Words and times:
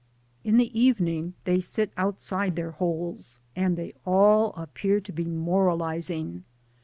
In 0.43 0.57
the 0.57 0.75
evening 0.75 1.35
they 1.43 1.59
sit 1.59 1.91
outside 1.95 2.55
their 2.55 2.71
holes, 2.71 3.39
and 3.55 3.77
they 3.77 3.93
all 4.03 4.51
appear 4.53 4.99
to 4.99 5.11
be 5.13 5.25
moralising. 5.25 6.43